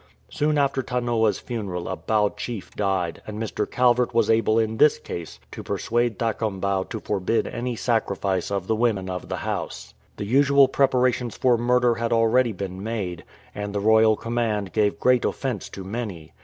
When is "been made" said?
12.51-13.25